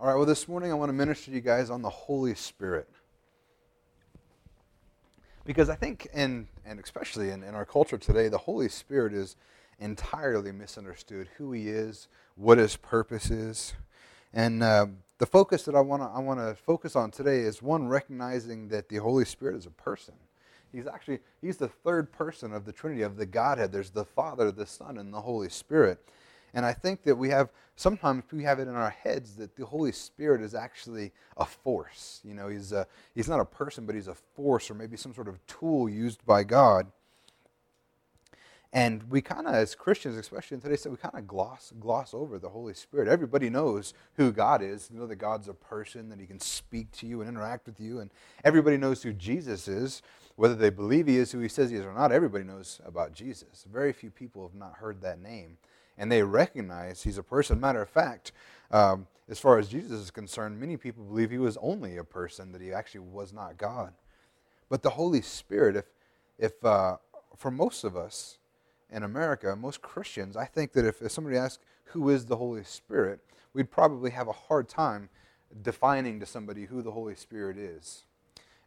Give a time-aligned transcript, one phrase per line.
[0.00, 2.34] All right, well, this morning I want to minister to you guys on the Holy
[2.34, 2.88] Spirit.
[5.44, 9.36] Because I think, in, and especially in, in our culture today, the Holy Spirit is
[9.78, 13.74] entirely misunderstood who He is, what His purpose is.
[14.32, 14.86] And uh,
[15.18, 18.68] the focus that I want to I want to focus on today is one recognizing
[18.68, 20.14] that the Holy Spirit is a person.
[20.72, 23.70] He's actually he's the third person of the Trinity of the Godhead.
[23.70, 26.02] There's the Father, the Son, and the Holy Spirit.
[26.54, 29.66] And I think that we have, sometimes we have it in our heads that the
[29.66, 32.20] Holy Spirit is actually a force.
[32.24, 35.14] You know, he's, a, he's not a person, but he's a force or maybe some
[35.14, 36.86] sort of tool used by God.
[38.72, 42.14] And we kind of, as Christians, especially in today's day, we kind of gloss, gloss
[42.14, 43.08] over the Holy Spirit.
[43.08, 44.88] Everybody knows who God is.
[44.92, 47.80] You know that God's a person, that he can speak to you and interact with
[47.80, 47.98] you.
[47.98, 48.12] And
[48.44, 50.02] everybody knows who Jesus is.
[50.36, 53.12] Whether they believe he is who he says he is or not, everybody knows about
[53.12, 53.66] Jesus.
[53.70, 55.58] Very few people have not heard that name
[56.00, 57.60] and they recognize he's a person.
[57.60, 58.32] Matter of fact,
[58.70, 62.52] um, as far as Jesus is concerned, many people believe he was only a person,
[62.52, 63.92] that he actually was not God.
[64.70, 65.84] But the Holy Spirit, if,
[66.38, 66.96] if uh,
[67.36, 68.38] for most of us
[68.90, 72.64] in America, most Christians, I think that if, if somebody asked, who is the Holy
[72.64, 73.20] Spirit,
[73.52, 75.10] we'd probably have a hard time
[75.62, 78.04] defining to somebody who the Holy Spirit is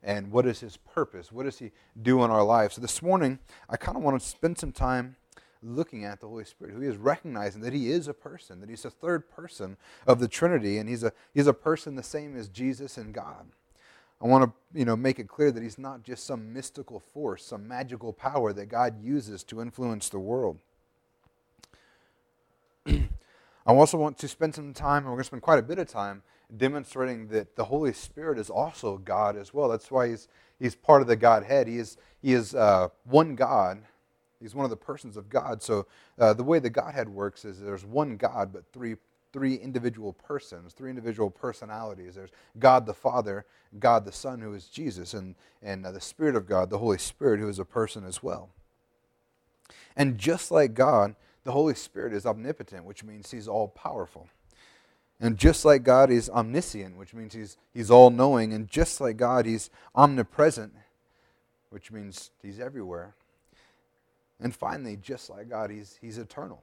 [0.04, 1.32] and what is his purpose?
[1.32, 2.76] What does he do in our lives?
[2.76, 3.40] So this morning,
[3.70, 5.16] I kind of want to spend some time
[5.64, 8.70] looking at the Holy Spirit, who he is recognizing that he is a person, that
[8.70, 12.36] he's a third person of the Trinity, and he's a, he's a person the same
[12.38, 13.48] as Jesus and God.
[14.22, 17.46] I want to you know, make it clear that he's not just some mystical force,
[17.46, 20.60] some magical power that God uses to influence the world.
[22.88, 23.02] I
[23.66, 25.88] also want to spend some time, and we're going to spend quite a bit of
[25.88, 26.22] time,
[26.56, 29.70] demonstrating that the Holy Spirit is also God as well.
[29.70, 30.28] That's why he's,
[30.60, 31.68] he's part of the Godhead.
[31.68, 33.84] He is, he is uh, one God
[34.44, 35.64] He's one of the persons of God.
[35.64, 35.88] So
[36.20, 38.98] uh, the way the Godhead works is there's one God, but three
[39.32, 42.14] three individual persons, three individual personalities.
[42.14, 43.46] There's God the Father,
[43.80, 45.34] God the Son, who is Jesus, and,
[45.64, 48.50] and uh, the Spirit of God, the Holy Spirit, who is a person as well.
[49.96, 51.16] And just like God,
[51.46, 54.30] the Holy Spirit is omnipotent, which means he's all powerful.
[55.20, 58.54] And just like God, he's omniscient, which means he's, he's all knowing.
[58.54, 60.74] And just like God, he's omnipresent,
[61.70, 63.16] which means he's everywhere.
[64.44, 66.62] And finally, just like God, he's, he's eternal.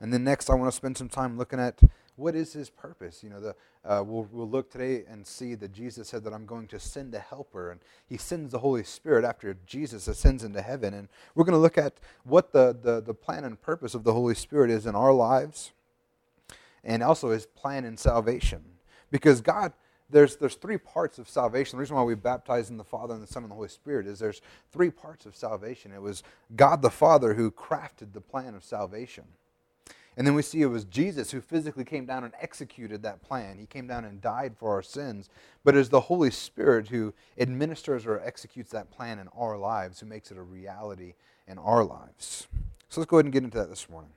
[0.00, 1.80] And then next, I want to spend some time looking at
[2.16, 3.24] what is his purpose.
[3.24, 6.44] You know, the, uh, we'll, we'll look today and see that Jesus said that I'm
[6.44, 10.60] going to send a helper, and he sends the Holy Spirit after Jesus ascends into
[10.60, 10.92] heaven.
[10.92, 11.94] And we're going to look at
[12.24, 15.72] what the, the, the plan and purpose of the Holy Spirit is in our lives,
[16.84, 18.62] and also his plan in salvation.
[19.10, 19.72] Because God
[20.12, 21.76] there's, there's three parts of salvation.
[21.76, 24.06] The reason why we baptize in the Father and the Son and the Holy Spirit
[24.06, 24.40] is there's
[24.72, 25.92] three parts of salvation.
[25.92, 26.22] It was
[26.54, 29.24] God the Father who crafted the plan of salvation.
[30.16, 33.58] And then we see it was Jesus who physically came down and executed that plan.
[33.58, 35.30] He came down and died for our sins.
[35.64, 40.06] But it's the Holy Spirit who administers or executes that plan in our lives, who
[40.06, 41.14] makes it a reality
[41.48, 42.46] in our lives.
[42.90, 44.10] So let's go ahead and get into that this morning.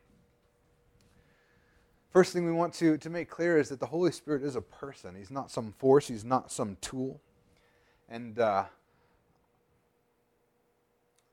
[2.15, 4.61] First thing we want to, to make clear is that the Holy Spirit is a
[4.61, 5.15] person.
[5.17, 7.19] He's not some force, He's not some tool.
[8.07, 8.63] And uh,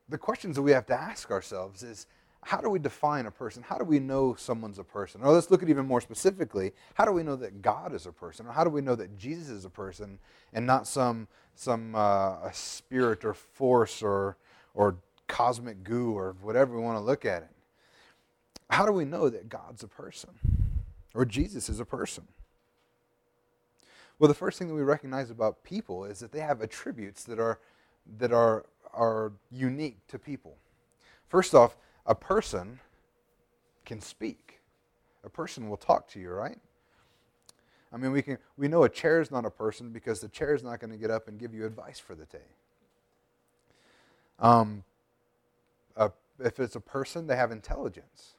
[0.09, 2.07] the questions that we have to ask ourselves is
[2.41, 3.63] how do we define a person?
[3.63, 5.21] How do we know someone's a person?
[5.23, 8.11] Or let's look at even more specifically how do we know that God is a
[8.11, 8.45] person?
[8.45, 10.19] Or how do we know that Jesus is a person
[10.51, 14.35] and not some, some uh, spirit or force or,
[14.73, 14.97] or
[15.29, 17.51] cosmic goo or whatever we want to look at it?
[18.69, 20.31] How do we know that God's a person?
[21.13, 22.27] Or Jesus is a person?
[24.19, 27.39] Well, the first thing that we recognize about people is that they have attributes that
[27.39, 27.59] are,
[28.19, 30.55] that are, are unique to people.
[31.27, 31.75] First off,
[32.05, 32.79] a person
[33.85, 34.59] can speak.
[35.23, 36.59] A person will talk to you, right?
[37.91, 40.53] I mean, we, can, we know a chair is not a person because the chair
[40.53, 42.39] is not going to get up and give you advice for the day.
[44.39, 44.83] Um,
[46.39, 48.35] if it's a person, they have intelligence.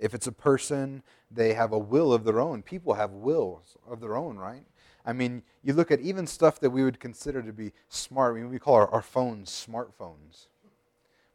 [0.00, 2.62] If it's a person, they have a will of their own.
[2.62, 4.64] People have wills of their own, right?
[5.04, 8.36] I mean, you look at even stuff that we would consider to be smart.
[8.36, 10.46] I mean, we call our, our phones smartphones.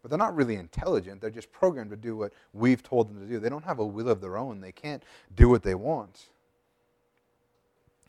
[0.01, 1.22] But they're not really intelligent.
[1.22, 3.40] They're just programmed to do what we've told them to do.
[3.40, 4.62] They don't have a will of their own.
[4.62, 5.04] They can't
[5.36, 6.25] do what they want.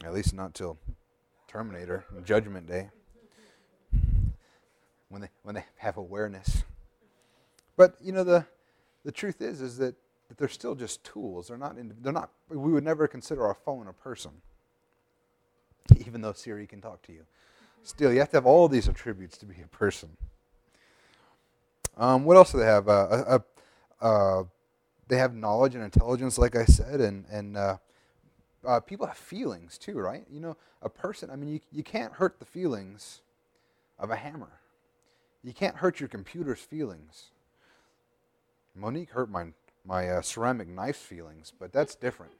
[0.05, 0.79] At least not till
[1.49, 2.91] Terminator, Judgment Day,
[5.09, 6.65] when they, when they have awareness.
[7.79, 8.45] But, you know, the,
[9.05, 9.95] the truth is, is that
[10.29, 11.49] that they're still just tools.
[11.49, 14.33] They're not, they're not, we would never consider our phone a person,
[16.07, 17.25] even though Siri can talk to you.
[17.83, 20.11] Still, you have to have all these attributes to be a person.
[21.97, 22.89] Um, what else do they have?
[22.89, 23.41] Uh,
[24.01, 24.45] a, a,
[25.09, 27.77] they have knowledge and intelligence, like I said, and, and uh,
[28.67, 30.25] uh, people have feelings too, right?
[30.31, 33.21] You know, a person, I mean, you, you can't hurt the feelings
[33.99, 34.61] of a hammer.
[35.45, 37.31] You can't hurt your computer's feelings.
[38.75, 39.47] Monique hurt my,
[39.87, 42.33] my uh, ceramic knife feelings, but that's different.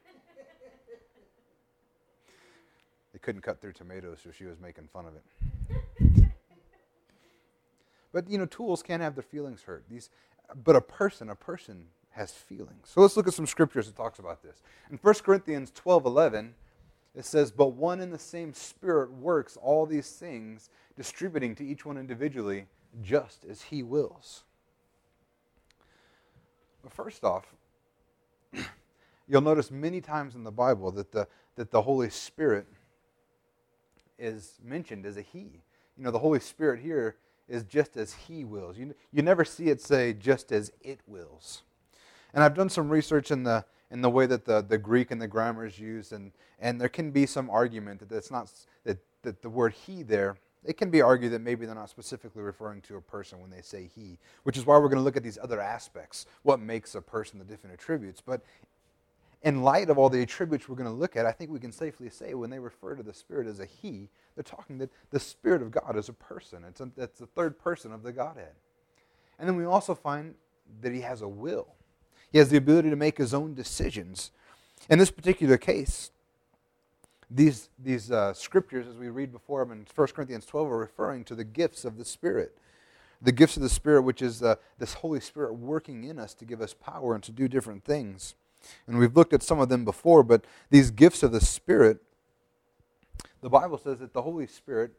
[3.13, 6.31] they couldn't cut through tomatoes, so she was making fun of it.
[8.11, 9.85] but, you know, tools can't have their feelings hurt.
[9.89, 10.09] These,
[10.63, 12.89] but a person, a person has feelings.
[12.89, 14.61] So let's look at some scriptures that talks about this.
[14.91, 16.55] In 1 Corinthians 12 11,
[17.15, 21.85] it says, But one and the same Spirit works all these things, distributing to each
[21.85, 22.65] one individually
[23.01, 24.43] just as he wills.
[26.83, 27.45] But first off,
[29.27, 32.67] you'll notice many times in the Bible that the, that the Holy Spirit
[34.19, 35.61] is mentioned as a he.
[35.97, 37.15] You know, the Holy Spirit here
[37.47, 38.77] is just as he wills.
[38.77, 41.63] You, you never see it say just as it wills.
[42.33, 45.21] And I've done some research in the in the way that the, the Greek and
[45.21, 48.51] the grammar is used, and, and there can be some argument that it's not
[48.83, 50.37] that, that the word he there,
[50.67, 53.61] it can be argued that maybe they're not specifically referring to a person when they
[53.61, 56.95] say he, which is why we're going to look at these other aspects, what makes
[56.95, 58.21] a person, the different attributes.
[58.21, 58.41] But
[59.43, 61.71] in light of all the attributes we're going to look at, I think we can
[61.71, 65.19] safely say when they refer to the Spirit as a He, they're talking that the
[65.19, 66.63] Spirit of God is a person.
[66.67, 68.53] It's, a, it's the third person of the Godhead.
[69.39, 70.35] And then we also find
[70.81, 71.75] that He has a will.
[72.31, 74.31] He has the ability to make his own decisions.
[74.89, 76.11] In this particular case,
[77.29, 81.23] these, these uh, scriptures, as we read before them in 1 Corinthians 12, are referring
[81.25, 82.57] to the gifts of the Spirit.
[83.21, 86.45] The gifts of the Spirit, which is uh, this Holy Spirit working in us to
[86.45, 88.35] give us power and to do different things.
[88.85, 91.99] And we've looked at some of them before, but these gifts of the Spirit,
[93.41, 94.93] the Bible says that the Holy Spirit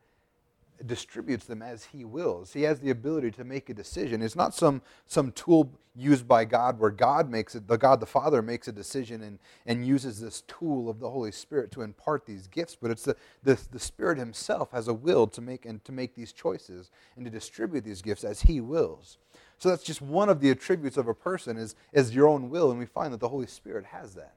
[0.86, 2.52] distributes them as he wills.
[2.52, 4.22] He has the ability to make a decision.
[4.22, 8.06] It's not some, some tool used by God where God makes it, the God the
[8.06, 12.24] Father makes a decision and, and uses this tool of the Holy Spirit to impart
[12.24, 15.84] these gifts, but it's the, the, the Spirit himself has a will to make and
[15.84, 19.18] to make these choices and to distribute these gifts as he wills.
[19.58, 22.70] So that's just one of the attributes of a person is, is your own will,
[22.70, 24.34] and we find that the Holy Spirit has that.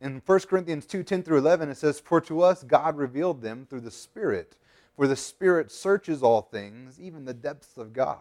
[0.00, 3.66] In 1 Corinthians 2 10 through 11, it says, For to us God revealed them
[3.68, 4.56] through the Spirit.
[4.96, 8.18] For the Spirit searches all things, even the depths of God.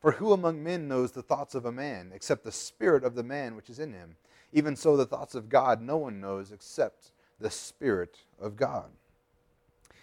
[0.00, 3.22] For who among men knows the thoughts of a man, except the Spirit of the
[3.22, 4.16] man which is in him?
[4.52, 7.10] Even so, the thoughts of God no one knows except
[7.40, 8.90] the Spirit of God.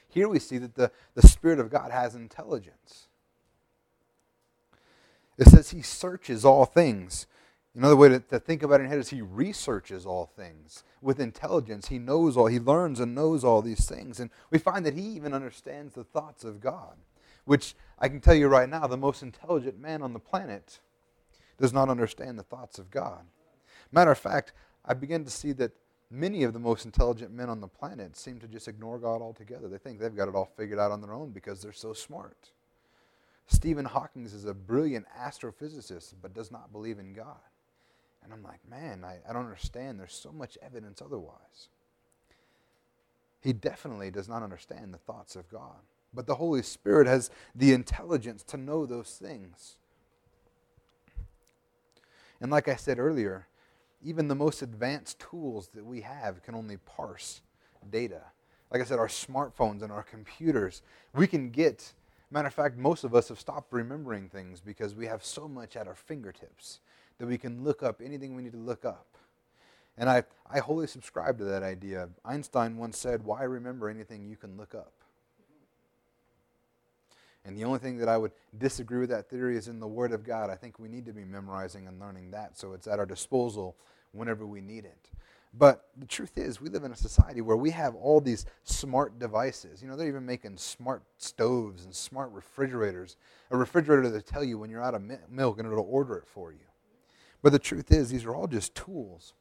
[0.07, 3.07] Here we see that the, the Spirit of God has intelligence.
[5.37, 7.25] It says he searches all things.
[7.75, 11.19] Another way to, to think about it in head is he researches all things with
[11.19, 11.87] intelligence.
[11.87, 14.19] He knows all, he learns and knows all these things.
[14.19, 16.95] And we find that he even understands the thoughts of God,
[17.45, 20.79] which I can tell you right now, the most intelligent man on the planet
[21.57, 23.25] does not understand the thoughts of God.
[23.91, 24.53] Matter of fact,
[24.85, 25.71] I begin to see that
[26.11, 29.67] many of the most intelligent men on the planet seem to just ignore God altogether.
[29.67, 32.51] They think they've got it all figured out on their own because they're so smart.
[33.47, 37.37] Stephen Hawking is a brilliant astrophysicist but does not believe in God.
[38.23, 39.99] And I'm like, man, I, I don't understand.
[39.99, 41.69] There's so much evidence otherwise.
[43.41, 45.81] He definitely does not understand the thoughts of God.
[46.13, 49.75] But the Holy Spirit has the intelligence to know those things.
[52.39, 53.47] And like I said earlier,
[54.03, 57.41] even the most advanced tools that we have can only parse
[57.89, 58.21] data.
[58.71, 60.81] Like I said, our smartphones and our computers,
[61.13, 61.93] we can get,
[62.31, 65.75] matter of fact, most of us have stopped remembering things because we have so much
[65.75, 66.79] at our fingertips
[67.23, 69.05] that we can look up anything we need to look up.
[69.97, 72.09] And I, I wholly subscribe to that idea.
[72.25, 74.91] Einstein once said, Why remember anything you can look up?
[77.45, 80.11] And the only thing that I would disagree with that theory is in the Word
[80.11, 80.49] of God.
[80.49, 83.77] I think we need to be memorizing and learning that so it's at our disposal
[84.11, 85.09] whenever we need it.
[85.53, 89.17] But the truth is, we live in a society where we have all these smart
[89.17, 89.81] devices.
[89.81, 93.15] You know, they're even making smart stoves and smart refrigerators.
[93.49, 96.51] A refrigerator that'll tell you when you're out of milk and it'll order it for
[96.51, 96.57] you.
[97.43, 99.33] But the truth is, these are all just tools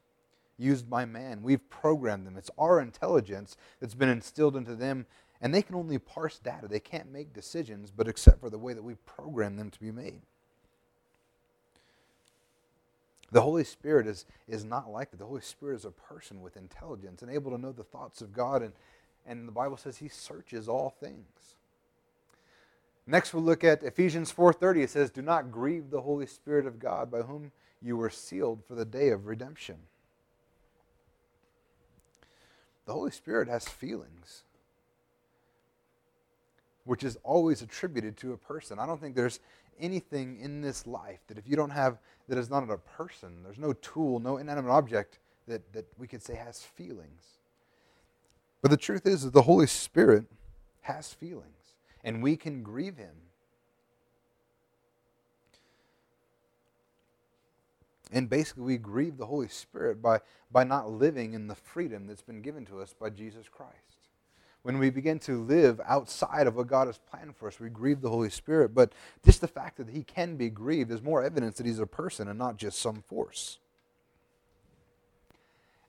[0.57, 1.41] used by man.
[1.41, 2.37] We've programmed them.
[2.37, 5.07] It's our intelligence that's been instilled into them,
[5.41, 6.67] and they can only parse data.
[6.67, 9.91] They can't make decisions, but except for the way that we program them to be
[9.91, 10.21] made.
[13.31, 15.17] The Holy Spirit is, is not like that.
[15.17, 18.31] The Holy Spirit is a person with intelligence and able to know the thoughts of
[18.31, 18.73] God, and,
[19.25, 21.55] and the Bible says he searches all things.
[23.07, 24.83] Next we'll look at Ephesians 4:30.
[24.83, 27.51] It says, "Do not grieve the Holy Spirit of God, by whom
[27.83, 29.75] you were sealed for the day of redemption.
[32.85, 34.43] The Holy Spirit has feelings,
[36.85, 38.79] which is always attributed to a person.
[38.79, 39.39] I don't think there's
[39.79, 41.97] anything in this life that if you don't have,
[42.27, 46.21] that is not a person, there's no tool, no inanimate object that, that we could
[46.21, 47.39] say has feelings.
[48.61, 50.25] But the truth is that the Holy Spirit
[50.81, 53.15] has feelings, and we can grieve him.
[58.13, 60.19] And basically, we grieve the Holy Spirit by,
[60.51, 63.73] by not living in the freedom that's been given to us by Jesus Christ.
[64.61, 68.01] When we begin to live outside of what God has planned for us, we grieve
[68.01, 68.73] the Holy Spirit.
[68.73, 68.93] But
[69.25, 72.27] just the fact that He can be grieved is more evidence that He's a person
[72.27, 73.57] and not just some force.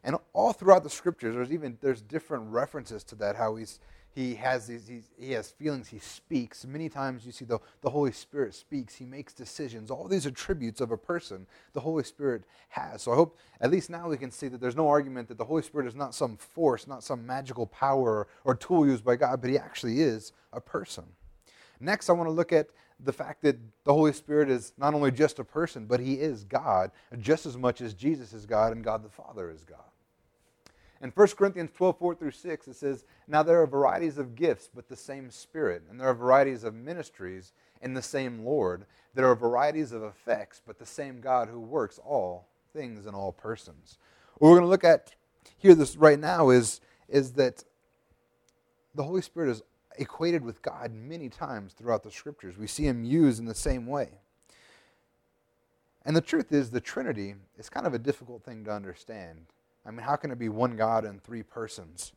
[0.05, 3.37] And all throughout the scriptures, there's even there's different references to that.
[3.37, 3.81] How he's
[4.15, 5.89] he has these he has feelings.
[5.89, 6.65] He speaks.
[6.65, 8.95] Many times you see the the Holy Spirit speaks.
[8.95, 9.91] He makes decisions.
[9.91, 13.03] All these attributes of a person the Holy Spirit has.
[13.03, 15.45] So I hope at least now we can see that there's no argument that the
[15.45, 19.41] Holy Spirit is not some force, not some magical power or tool used by God,
[19.41, 21.05] but he actually is a person.
[21.81, 22.69] Next, I want to look at
[23.01, 26.45] the fact that the Holy Spirit is not only just a person, but he is
[26.45, 29.81] God just as much as Jesus is God and God the Father is God.
[31.05, 34.71] In 1 Corinthians 12, 4 through 6, it says, Now there are varieties of gifts,
[34.75, 35.83] but the same Spirit.
[35.91, 38.87] And there are varieties of ministries in the same Lord.
[39.13, 43.33] There are varieties of effects, but the same God who works all things in all
[43.33, 43.99] persons.
[44.39, 45.15] What we're going to look at
[45.59, 47.65] here this right now is, is that
[48.95, 49.63] the Holy Spirit is
[49.99, 52.57] equated with God many times throughout the scriptures.
[52.57, 54.09] We see him used in the same way.
[56.07, 59.49] And the truth is, the Trinity is kind of a difficult thing to understand.
[59.87, 62.13] I mean, how can it be one God and three persons?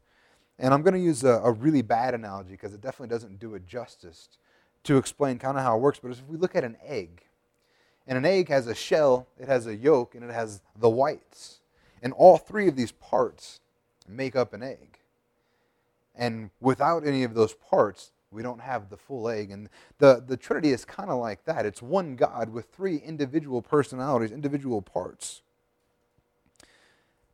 [0.59, 3.55] And I'm going to use a, a really bad analogy because it definitely doesn't do
[3.55, 4.29] it justice
[4.83, 5.99] to explain kind of how it works.
[6.01, 7.23] But if we look at an egg,
[8.07, 11.59] and an egg has a shell, it has a yolk, and it has the whites.
[12.01, 13.59] And all three of these parts
[14.07, 14.99] make up an egg.
[16.15, 19.51] And without any of those parts, we don't have the full egg.
[19.51, 19.69] And
[19.99, 21.65] the, the Trinity is kind of like that.
[21.65, 25.41] It's one God with three individual personalities, individual parts.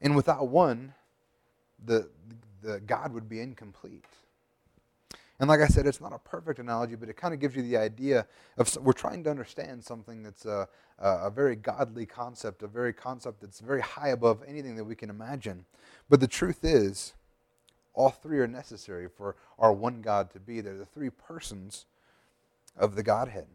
[0.03, 0.93] And without one,
[1.83, 2.09] the,
[2.61, 4.05] the God would be incomplete.
[5.39, 7.63] And like I said, it's not a perfect analogy, but it kind of gives you
[7.63, 10.67] the idea of we're trying to understand something that's a,
[10.99, 15.09] a, very godly concept, a very concept that's very high above anything that we can
[15.09, 15.65] imagine.
[16.09, 17.13] But the truth is,
[17.93, 21.85] all three are necessary for our one God to be They're the three persons
[22.77, 23.47] of the Godhead.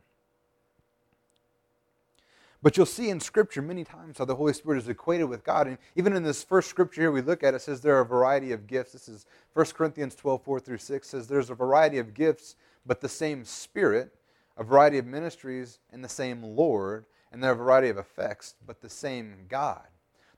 [2.61, 5.69] But you'll see in Scripture many times how the Holy Spirit is equated with God.
[5.69, 8.07] And even in this first scripture here we look at, it says there are a
[8.07, 8.93] variety of gifts.
[8.93, 13.01] This is 1 Corinthians 12, 4 through 6 says there's a variety of gifts, but
[13.01, 14.13] the same Spirit,
[14.57, 18.57] a variety of ministries, and the same Lord, and there are a variety of effects,
[18.67, 19.87] but the same God.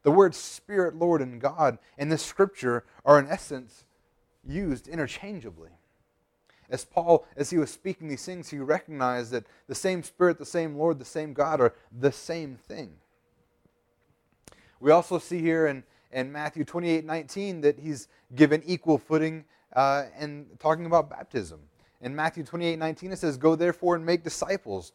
[0.03, 3.85] The words Spirit, Lord, and God in this scripture are in essence
[4.45, 5.71] used interchangeably
[6.71, 10.47] as Paul, as he was speaking these things, he recognized that the same Spirit, the
[10.47, 12.93] same Lord, the same God are the same thing.
[14.79, 20.05] We also see here in, in Matthew 28 19 that he's given equal footing uh,
[20.19, 21.61] in talking about baptism.
[22.01, 24.93] In Matthew 28 19, it says, Go therefore and make disciples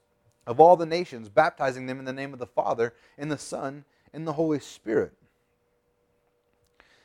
[0.48, 3.84] of all the nations, baptizing them in the name of the Father, and the Son,
[4.14, 5.14] and the Holy Spirit.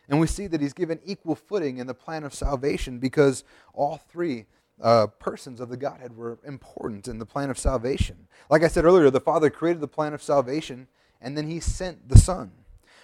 [0.08, 3.98] And we see that he's given equal footing in the plan of salvation because all
[4.08, 4.46] three
[4.82, 8.28] uh, persons of the Godhead were important in the plan of salvation.
[8.48, 10.88] Like I said earlier, the Father created the plan of salvation,
[11.20, 12.52] and then He sent the Son.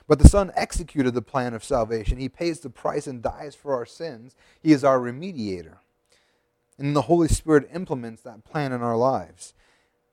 [0.09, 2.18] But the Son executed the plan of salvation.
[2.18, 4.37] He pays the price and dies for our sins.
[4.62, 5.78] He is our remediator.
[6.78, 9.54] And the Holy Spirit implements that plan in our lives.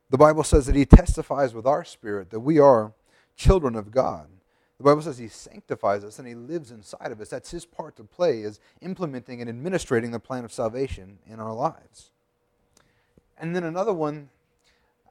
[0.10, 2.94] The Bible says that He testifies with our spirit that we are
[3.36, 4.28] children of God.
[4.84, 7.30] The Bible says He sanctifies us and He lives inside of us.
[7.30, 11.54] That's His part to play, is implementing and administrating the plan of salvation in our
[11.54, 12.12] lives.
[13.38, 14.28] And then another one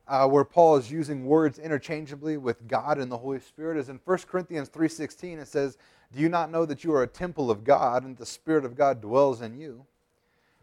[0.07, 3.99] uh, where Paul is using words interchangeably with God and the Holy Spirit is in
[4.05, 5.41] 1 Corinthians 3.16.
[5.41, 5.79] It says,
[6.15, 8.77] Do you not know that you are a temple of God and the Spirit of
[8.77, 9.87] God dwells in you?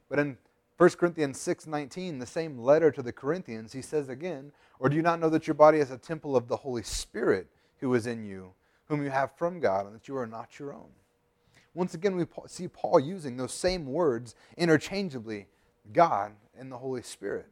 [0.08, 0.38] But in
[0.78, 5.02] 1 Corinthians 6:19, the same letter to the Corinthians, he says again, or do you
[5.02, 7.48] not know that your body is a temple of the Holy Spirit
[7.80, 8.54] who is in you,
[8.90, 10.90] whom you have from God, and that you are not your own.
[11.74, 15.48] Once again, we see Paul using those same words interchangeably
[15.94, 17.46] God and the Holy Spirit.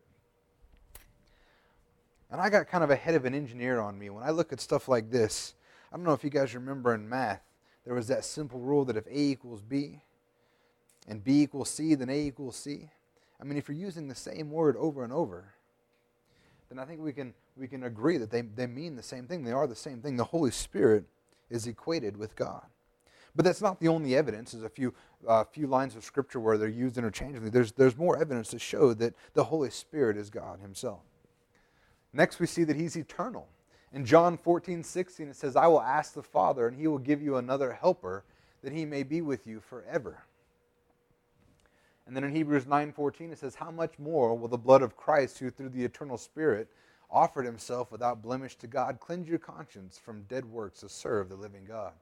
[2.30, 4.10] And I got kind of a head of an engineer on me.
[4.10, 5.54] When I look at stuff like this,
[5.92, 7.42] I don't know if you guys remember in math,
[7.86, 10.02] there was that simple rule that if A equals B
[11.08, 12.90] and B equals C, then A equals C.
[13.40, 15.54] I mean, if you're using the same word over and over,
[16.68, 19.44] then I think we can, we can agree that they, they mean the same thing.
[19.44, 20.18] They are the same thing.
[20.18, 21.06] The Holy Spirit
[21.50, 22.66] is equated with God.
[23.36, 24.52] But that's not the only evidence.
[24.52, 24.94] There's a few,
[25.28, 27.50] uh, few lines of Scripture where they're used interchangeably.
[27.50, 31.02] There's, there's more evidence to show that the Holy Spirit is God Himself.
[32.14, 33.48] Next, we see that he's eternal.
[33.94, 37.22] In John 14, 16, it says, I will ask the Father, and he will give
[37.22, 38.24] you another helper,
[38.64, 40.24] that he may be with you forever.
[42.08, 45.40] And then in Hebrews 9:14 it says, "How much more will the blood of Christ,
[45.40, 46.70] who through the eternal Spirit
[47.10, 51.36] offered himself without blemish to God, cleanse your conscience from dead works to serve the
[51.36, 51.94] living God?"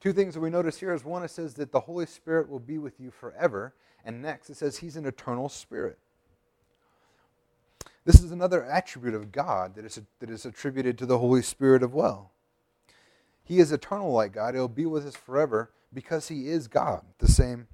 [0.00, 2.58] Two things that we notice here is one, it says that the Holy Spirit will
[2.58, 3.74] be with you forever,
[4.04, 5.98] and next it says he's an eternal spirit.
[8.04, 11.84] This is another attribute of God that is, that is attributed to the Holy Spirit
[11.84, 12.32] as well.
[13.44, 14.54] He is eternal like God.
[14.54, 17.68] He'll be with us forever because he is God, the same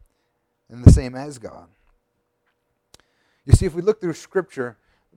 [0.69, 1.69] and the same as God.
[3.47, 4.77] You see, if we look through Scripture,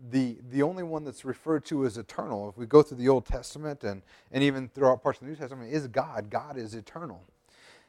[0.09, 3.25] the, the only one that's referred to as eternal, if we go through the Old
[3.25, 6.29] Testament and, and even throughout parts of the New Testament, is God.
[6.29, 7.23] God is eternal.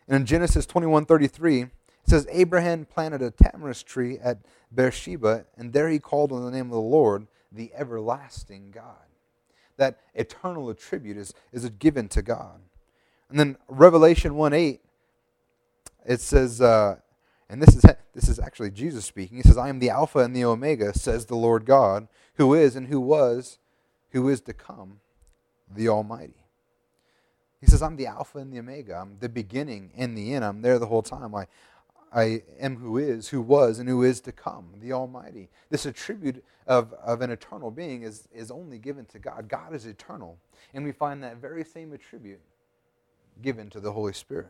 [0.06, 1.70] And in Genesis 21 33, it
[2.06, 4.38] says, Abraham planted a tamarisk tree at
[4.74, 9.06] Beersheba, and there he called on the name of the Lord, the everlasting God.
[9.76, 12.60] That eternal attribute is, is given to God.
[13.30, 14.80] And then Revelation 1 8,
[16.06, 16.96] it says, uh,
[17.48, 19.38] and this is, this is actually Jesus speaking.
[19.38, 22.76] He says, I am the Alpha and the Omega, says the Lord God, who is
[22.76, 23.58] and who was,
[24.10, 25.00] who is to come,
[25.74, 26.44] the Almighty.
[27.60, 28.96] He says, I'm the Alpha and the Omega.
[28.96, 30.44] I'm the beginning and the end.
[30.44, 31.34] I'm there the whole time.
[31.34, 31.46] I,
[32.12, 35.48] I am who is, who was, and who is to come, the Almighty.
[35.70, 39.48] This attribute of, of an eternal being is, is only given to God.
[39.48, 40.38] God is eternal.
[40.74, 42.40] And we find that very same attribute
[43.40, 44.48] given to the Holy Spirit.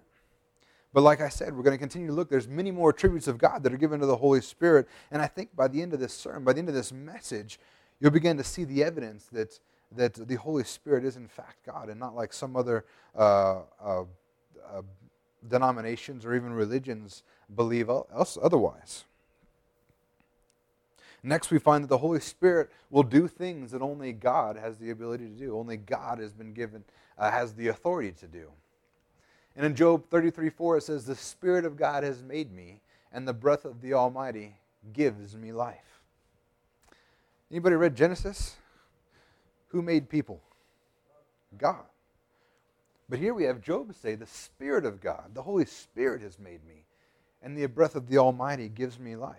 [0.92, 2.28] But like I said, we're going to continue to look.
[2.28, 4.86] There's many more attributes of God that are given to the Holy Spirit.
[5.10, 7.58] And I think by the end of this sermon, by the end of this message,
[7.98, 9.58] you'll begin to see the evidence that,
[9.96, 12.84] that the Holy Spirit is in fact God and not like some other
[13.16, 14.82] uh, uh, uh,
[15.48, 17.22] denominations or even religions
[17.54, 19.04] believe else otherwise.
[21.22, 24.90] Next, we find that the Holy Spirit will do things that only God has the
[24.90, 25.56] ability to do.
[25.56, 26.84] Only God has been given,
[27.16, 28.50] uh, has the authority to do.
[29.56, 32.80] And in Job 33 4, it says, The Spirit of God has made me,
[33.12, 34.56] and the breath of the Almighty
[34.92, 36.00] gives me life.
[37.50, 38.56] Anybody read Genesis?
[39.68, 40.40] Who made people?
[41.58, 41.84] God.
[43.08, 46.64] But here we have Job say, The Spirit of God, the Holy Spirit has made
[46.66, 46.86] me,
[47.42, 49.36] and the breath of the Almighty gives me life.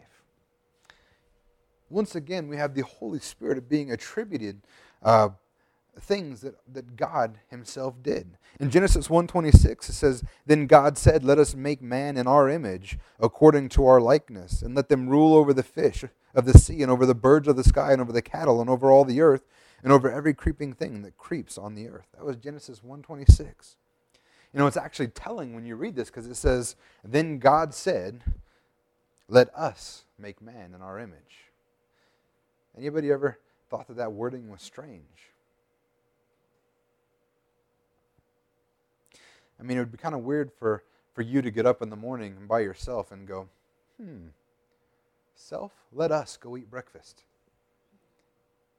[1.90, 4.62] Once again, we have the Holy Spirit being attributed
[5.02, 5.30] uh,
[6.00, 8.38] things that, that God himself did.
[8.60, 12.98] In Genesis 1:26 it says, "Then God said, let us make man in our image,
[13.20, 16.04] according to our likeness, and let them rule over the fish
[16.34, 18.70] of the sea and over the birds of the sky and over the cattle and
[18.70, 19.46] over all the earth
[19.84, 23.76] and over every creeping thing that creeps on the earth." That was Genesis 1:26.
[24.52, 28.24] You know, it's actually telling when you read this because it says, "Then God said,
[29.28, 31.52] let us make man in our image."
[32.78, 35.33] Anybody ever thought that that wording was strange?
[39.60, 41.90] I mean, it would be kind of weird for, for you to get up in
[41.90, 43.48] the morning by yourself and go,
[44.02, 44.28] hmm,
[45.36, 47.24] self, let us go eat breakfast.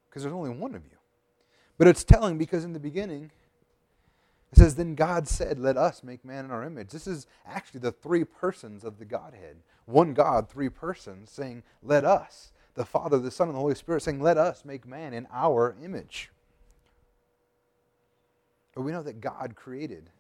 [0.08, 0.96] Because there's only one of you.
[1.76, 3.30] But it's telling because in the beginning,
[4.52, 6.90] it says, Then God said, Let us make man in our image.
[6.90, 9.56] This is actually the three persons of the Godhead.
[9.86, 12.52] One God, three persons, saying, Let us.
[12.74, 15.74] The Father, the Son, and the Holy Spirit saying, Let us make man in our
[15.82, 16.30] image.
[18.74, 20.10] But we know that God created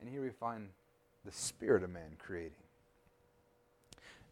[0.00, 0.68] and here we find
[1.24, 2.52] the spirit of man creating.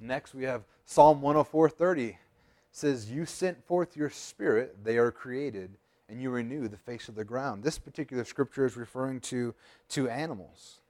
[0.01, 2.19] Next we have Psalm 104:30
[2.73, 5.77] says, "You sent forth your spirit, they are created,
[6.09, 9.55] and you renew the face of the ground." This particular scripture is referring to
[9.91, 10.81] to animals.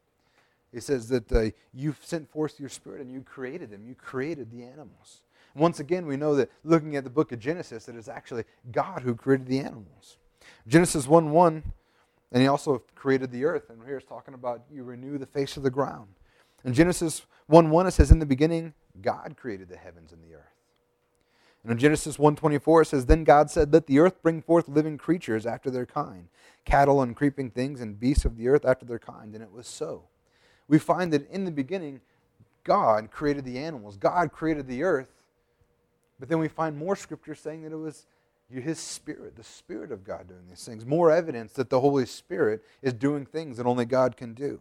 [0.72, 3.84] It says that uh, you sent forth your spirit and you created them.
[3.86, 5.20] You created the animals.
[5.54, 9.02] Once again, we know that looking at the book of Genesis, that it's actually God
[9.02, 10.16] who created the animals.
[10.66, 11.62] Genesis 1 1
[12.32, 13.70] and he also created the earth.
[13.70, 16.08] And here it's talking about you renew the face of the ground.
[16.64, 20.34] In Genesis 1 1, it says, In the beginning, God created the heavens and the
[20.34, 20.52] earth.
[21.62, 24.98] And in Genesis 1:24 it says, Then God said, Let the earth bring forth living
[24.98, 26.28] creatures after their kind,
[26.64, 29.34] cattle and creeping things, and beasts of the earth after their kind.
[29.34, 30.04] And it was so.
[30.66, 32.00] We find that in the beginning,
[32.64, 35.08] God created the animals, God created the earth.
[36.18, 38.06] But then we find more scripture saying that it was
[38.60, 40.84] his Spirit, the Spirit of God doing these things.
[40.84, 44.60] More evidence that the Holy Spirit is doing things that only God can do.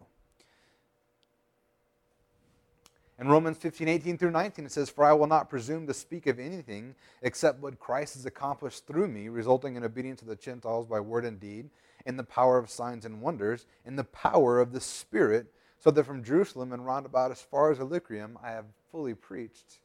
[3.18, 6.26] In Romans 15, 18 through 19, it says, For I will not presume to speak
[6.26, 10.86] of anything except what Christ has accomplished through me, resulting in obedience to the Gentiles
[10.86, 11.70] by word and deed,
[12.04, 15.46] in the power of signs and wonders, in the power of the Spirit,
[15.78, 19.78] so that from Jerusalem and round about as far as Illyricum I have fully preached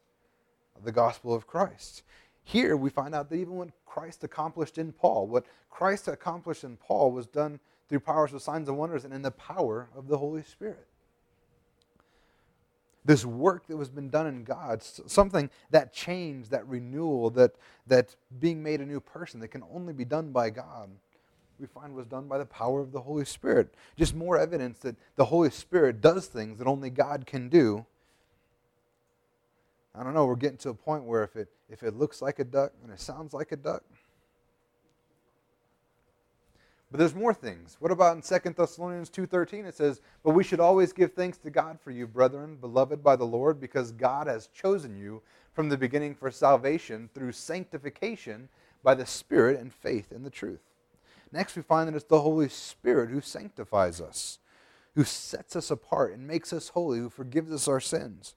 [0.83, 2.03] the gospel of Christ.
[2.47, 6.77] Here we find out that even what Christ accomplished in Paul, what Christ accomplished in
[6.77, 10.17] Paul was done through powers of signs and wonders and in the power of the
[10.17, 10.87] Holy Spirit.
[13.03, 17.51] This work that was been done in God, something that change, that renewal, that,
[17.85, 20.89] that being made a new person that can only be done by God,
[21.59, 23.73] we find was done by the power of the Holy Spirit.
[23.97, 27.85] Just more evidence that the Holy Spirit does things that only God can do
[29.97, 32.39] I don't know, we're getting to a point where if it, if it looks like
[32.39, 33.83] a duck and it sounds like a duck.
[36.91, 37.75] But there's more things.
[37.79, 41.49] What about in 2 Thessalonians 2:13 it says, "But we should always give thanks to
[41.49, 45.77] God for you, brethren, beloved by the Lord, because God has chosen you from the
[45.77, 48.47] beginning for salvation through sanctification
[48.83, 50.61] by the Spirit and faith in the truth."
[51.31, 54.39] Next we find that it's the Holy Spirit who sanctifies us,
[54.95, 58.35] who sets us apart and makes us holy, who forgives us our sins.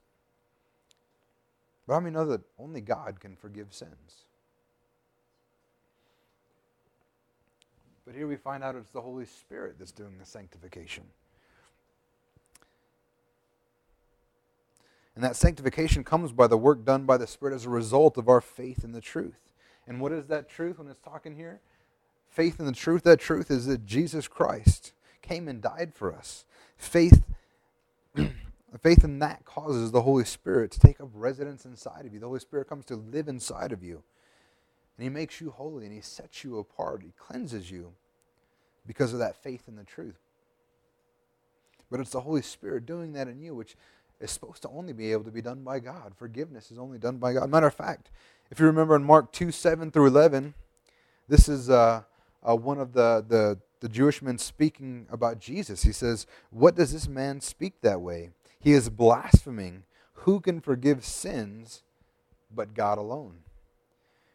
[1.91, 4.23] But how many know that only God can forgive sins?
[8.05, 11.03] But here we find out it's the Holy Spirit that's doing the sanctification.
[15.15, 18.29] And that sanctification comes by the work done by the Spirit as a result of
[18.29, 19.51] our faith in the truth.
[19.85, 21.59] And what is that truth when it's talking here?
[22.29, 23.03] Faith in the truth.
[23.03, 26.45] That truth is that Jesus Christ came and died for us.
[26.77, 27.21] Faith
[28.79, 32.19] Faith in that causes the Holy Spirit to take up residence inside of you.
[32.19, 34.01] The Holy Spirit comes to live inside of you.
[34.97, 37.01] And He makes you holy and He sets you apart.
[37.03, 37.93] He cleanses you
[38.87, 40.19] because of that faith in the truth.
[41.89, 43.75] But it's the Holy Spirit doing that in you, which
[44.21, 46.13] is supposed to only be able to be done by God.
[46.15, 47.49] Forgiveness is only done by God.
[47.49, 48.09] Matter of fact,
[48.49, 50.53] if you remember in Mark 2 7 through 11,
[51.27, 52.03] this is uh,
[52.47, 55.83] uh, one of the, the, the Jewish men speaking about Jesus.
[55.83, 58.29] He says, What does this man speak that way?
[58.61, 59.83] He is blaspheming.
[60.13, 61.81] Who can forgive sins
[62.53, 63.39] but God alone?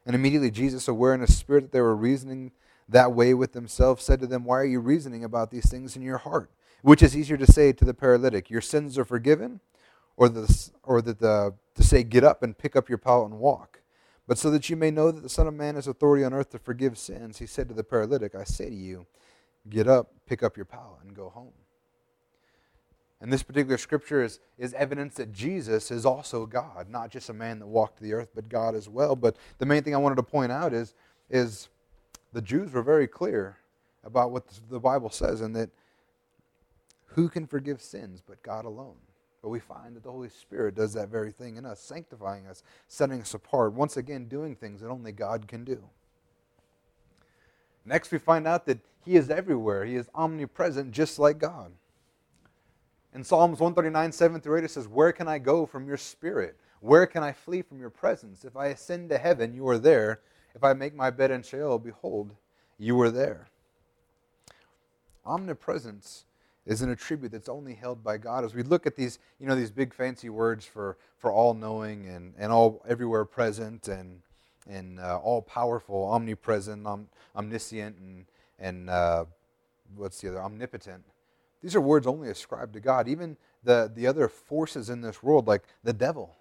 [0.04, 2.52] And immediately Jesus, aware in his spirit that they were reasoning
[2.88, 6.02] that way with themselves, said to them, Why are you reasoning about these things in
[6.02, 6.50] your heart?
[6.82, 9.60] Which is easier to say to the paralytic, Your sins are forgiven,
[10.16, 13.40] or, the, or that the, to say, Get up and pick up your pallet and
[13.40, 13.80] walk.
[14.28, 16.50] But so that you may know that the Son of Man has authority on earth
[16.50, 19.06] to forgive sins, he said to the paralytic, I say to you,
[19.68, 21.52] Get up, pick up your pallet, and go home.
[23.26, 27.32] And this particular scripture is, is evidence that Jesus is also God, not just a
[27.32, 29.16] man that walked the earth, but God as well.
[29.16, 30.94] But the main thing I wanted to point out is,
[31.28, 31.68] is
[32.32, 33.56] the Jews were very clear
[34.04, 35.70] about what the Bible says and that
[37.06, 38.94] who can forgive sins but God alone?
[39.42, 42.62] But we find that the Holy Spirit does that very thing in us, sanctifying us,
[42.86, 45.82] setting us apart, once again doing things that only God can do.
[47.84, 49.84] Next, we find out that He is everywhere.
[49.84, 51.72] He is omnipresent, just like God.
[53.16, 56.54] In Psalms 139, 7 through 8, it says, Where can I go from your spirit?
[56.80, 58.44] Where can I flee from your presence?
[58.44, 60.20] If I ascend to heaven, you are there.
[60.54, 62.34] If I make my bed in Sheol, behold,
[62.78, 63.48] you are there.
[65.24, 66.26] Omnipresence
[66.66, 68.44] is an attribute that's only held by God.
[68.44, 72.06] As we look at these, you know, these big fancy words for, for all knowing
[72.08, 74.20] and, and all everywhere present and,
[74.68, 78.26] and uh, all powerful, omnipresent, om, omniscient, and,
[78.58, 79.24] and uh,
[79.96, 80.42] what's the other?
[80.42, 81.02] Omnipotent.
[81.62, 83.08] These are words only ascribed to God.
[83.08, 86.36] Even the, the other forces in this world, like the devil,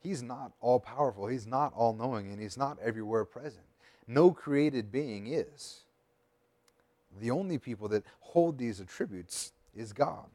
[0.00, 3.64] he's not all powerful, he's not all knowing, and he's not everywhere present.
[4.06, 5.80] No created being is.
[7.20, 10.26] The only people that hold these attributes is God.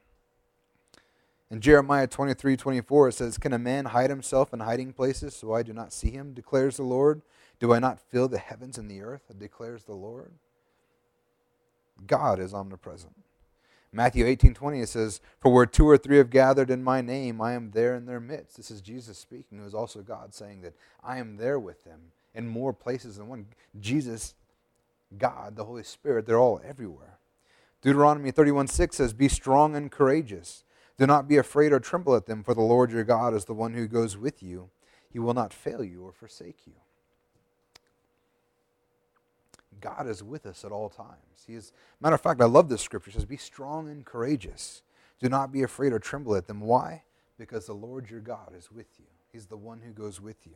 [1.52, 5.54] In Jeremiah 23 24, it says, Can a man hide himself in hiding places so
[5.54, 7.21] I do not see him, declares the Lord?
[7.60, 10.32] Do I not fill the heavens and the earth, declares the Lord?
[12.06, 13.15] God is omnipresent.
[13.91, 17.41] Matthew 18 20, it says, For where two or three have gathered in my name,
[17.41, 18.58] I am there in their midst.
[18.58, 22.12] This is Jesus speaking, who is also God, saying that I am there with them
[22.36, 23.47] in more places than one.
[23.80, 24.36] Jesus,
[25.17, 27.17] God, the Holy Spirit, they're all everywhere.
[27.82, 30.63] Deuteronomy 31 6 says, Be strong and courageous.
[30.97, 33.54] Do not be afraid or tremble at them, for the Lord your God is the
[33.54, 34.69] one who goes with you.
[35.10, 36.73] He will not fail you or forsake you.
[39.82, 41.46] God is with us at all times.
[41.46, 43.10] He is, matter of fact, I love this scripture.
[43.10, 44.84] It says, Be strong and courageous.
[45.20, 46.62] Do not be afraid or tremble at them.
[46.62, 47.04] Why?
[47.38, 49.06] Because the Lord your God is with you.
[49.32, 50.56] He's the one who goes with you.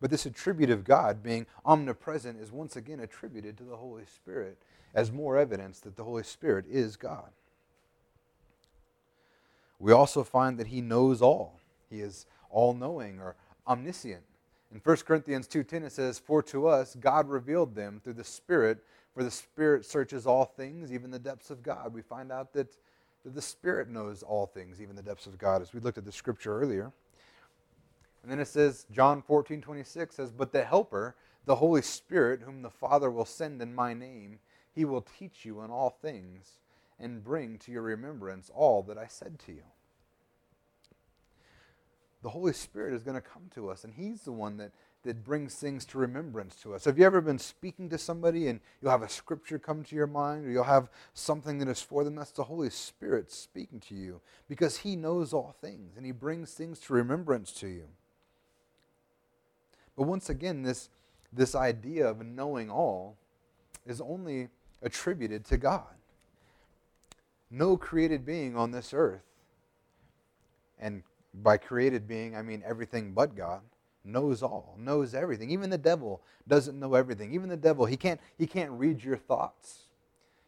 [0.00, 4.58] But this attribute of God being omnipresent is once again attributed to the Holy Spirit
[4.94, 7.30] as more evidence that the Holy Spirit is God.
[9.78, 11.60] We also find that He knows all.
[11.90, 13.36] He is all knowing or
[13.66, 14.22] omniscient.
[14.72, 18.84] In 1 Corinthians 2:10 it says, "For to us God revealed them through the Spirit,
[19.14, 22.76] for the Spirit searches all things, even the depths of God." We find out that,
[23.24, 26.12] the Spirit knows all things, even the depths of God, as we looked at the
[26.12, 26.92] scripture earlier.
[28.22, 32.62] And then it says, John 14, 26 says, But the Helper, the Holy Spirit, whom
[32.62, 34.40] the Father will send in my name,
[34.72, 36.58] he will teach you in all things
[36.98, 39.62] and bring to your remembrance all that I said to you.
[42.26, 44.72] The Holy Spirit is going to come to us, and He's the one that,
[45.04, 46.84] that brings things to remembrance to us.
[46.84, 50.08] Have you ever been speaking to somebody and you'll have a scripture come to your
[50.08, 52.16] mind, or you'll have something that is for them?
[52.16, 56.52] That's the Holy Spirit speaking to you because He knows all things and He brings
[56.52, 57.84] things to remembrance to you.
[59.96, 60.88] But once again, this,
[61.32, 63.18] this idea of knowing all
[63.86, 64.48] is only
[64.82, 65.94] attributed to God.
[67.52, 69.22] No created being on this earth,
[70.76, 71.04] and
[71.42, 73.60] by created being, I mean everything but God,
[74.04, 75.50] knows all, knows everything.
[75.50, 77.34] Even the devil doesn't know everything.
[77.34, 79.86] Even the devil, he can't, he can't read your thoughts.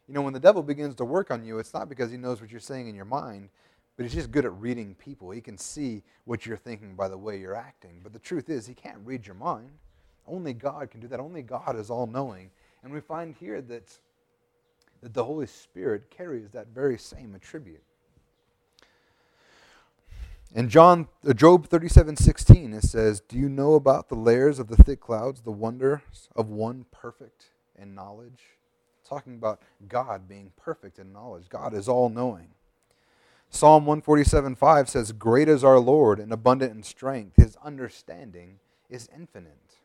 [0.07, 2.41] You know, when the devil begins to work on you, it's not because he knows
[2.41, 3.49] what you're saying in your mind,
[3.95, 5.29] but he's just good at reading people.
[5.29, 7.99] He can see what you're thinking by the way you're acting.
[8.01, 9.69] But the truth is, he can't read your mind.
[10.25, 11.19] Only God can do that.
[11.19, 12.49] Only God is all knowing.
[12.83, 13.91] And we find here that,
[15.01, 17.83] that the Holy Spirit carries that very same attribute.
[20.53, 24.67] In John, uh, Job 37 16, it says, Do you know about the layers of
[24.67, 27.45] the thick clouds, the wonders of one perfect
[27.77, 28.41] in knowledge?
[29.07, 31.49] Talking about God being perfect in knowledge.
[31.49, 32.49] God is all knowing.
[33.51, 37.35] Psalm 147 5 says, Great is our Lord and abundant in strength.
[37.35, 38.59] His understanding
[38.89, 39.78] is infinite.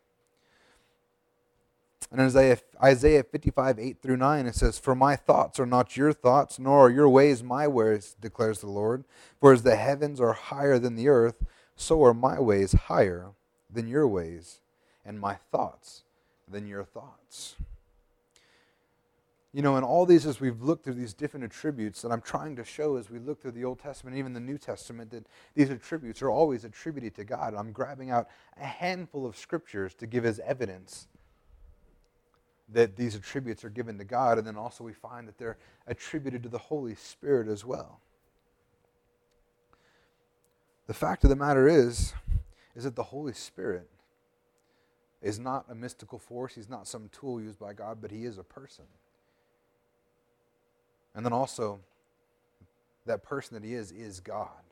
[2.14, 6.12] And Isaiah, Isaiah 55 8 through 9, it says, For my thoughts are not your
[6.12, 9.02] thoughts, nor are your ways my ways, declares the Lord.
[9.40, 13.32] For as the heavens are higher than the earth, so are my ways higher
[13.68, 14.60] than your ways,
[15.04, 16.04] and my thoughts
[16.48, 17.56] than your thoughts.
[19.52, 22.54] You know, in all these, as we've looked through these different attributes that I'm trying
[22.54, 25.70] to show as we look through the Old Testament, even the New Testament, that these
[25.70, 27.54] attributes are always attributed to God.
[27.56, 31.08] I'm grabbing out a handful of scriptures to give as evidence
[32.74, 35.56] that these attributes are given to God, and then also we find that they're
[35.86, 38.00] attributed to the Holy Spirit as well.
[40.86, 42.12] The fact of the matter is,
[42.76, 43.88] is that the Holy Spirit
[45.22, 46.54] is not a mystical force.
[46.54, 48.84] He's not some tool used by God, but he is a person.
[51.14, 51.80] And then also,
[53.06, 54.63] that person that he is is God.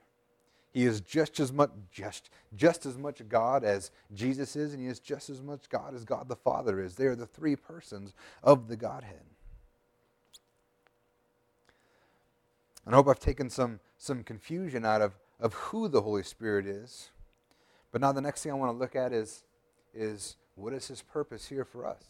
[0.72, 4.88] He is just as much just, just as much God as Jesus is, and he
[4.88, 6.94] is just as much God as God the Father is.
[6.94, 9.20] They are the three persons of the Godhead.
[12.86, 16.66] And I hope I've taken some, some confusion out of, of who the Holy Spirit
[16.66, 17.10] is.
[17.92, 19.44] But now the next thing I want to look at is,
[19.94, 22.02] is what is his purpose here for us?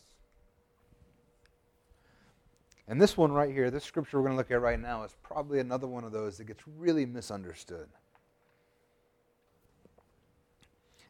[2.88, 5.16] And this one right here, this scripture we're going to look at right now, is
[5.22, 7.88] probably another one of those that gets really misunderstood.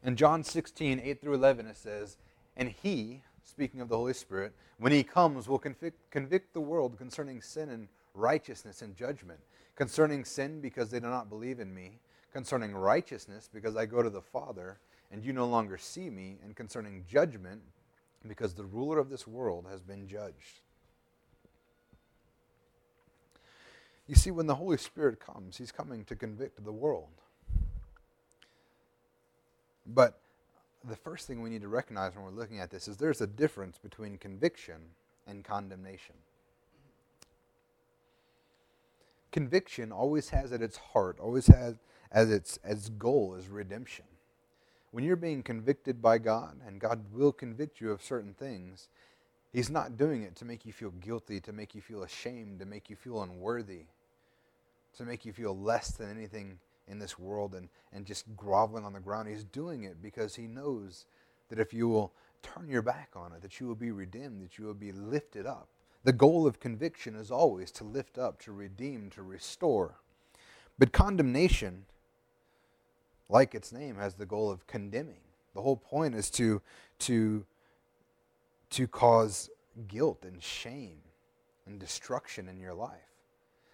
[0.03, 2.17] In John 16, 8 through 11, it says,
[2.57, 6.97] And he, speaking of the Holy Spirit, when he comes, will convict, convict the world
[6.97, 9.39] concerning sin and righteousness and judgment.
[9.75, 11.99] Concerning sin, because they do not believe in me.
[12.33, 14.77] Concerning righteousness, because I go to the Father,
[15.11, 16.37] and you no longer see me.
[16.43, 17.61] And concerning judgment,
[18.27, 20.61] because the ruler of this world has been judged.
[24.07, 27.22] You see, when the Holy Spirit comes, He's coming to convict the world.
[29.85, 30.19] But
[30.83, 33.27] the first thing we need to recognize when we're looking at this is there's a
[33.27, 34.81] difference between conviction
[35.27, 36.15] and condemnation.
[39.31, 41.75] Conviction always has at its heart, always has
[42.11, 44.05] as its as goal is redemption.
[44.91, 48.89] When you're being convicted by God, and God will convict you of certain things,
[49.51, 52.65] He's not doing it to make you feel guilty, to make you feel ashamed, to
[52.65, 53.85] make you feel unworthy,
[54.97, 58.93] to make you feel less than anything in this world and, and just groveling on
[58.93, 59.29] the ground.
[59.29, 61.05] He's doing it because he knows
[61.49, 64.57] that if you will turn your back on it, that you will be redeemed, that
[64.57, 65.67] you will be lifted up.
[66.03, 69.95] The goal of conviction is always to lift up, to redeem, to restore.
[70.77, 71.85] But condemnation,
[73.29, 75.21] like its name, has the goal of condemning.
[75.55, 76.61] The whole point is to,
[76.99, 77.45] to
[78.73, 79.51] to cause
[79.87, 80.97] guilt and shame
[81.67, 83.13] and destruction in your life.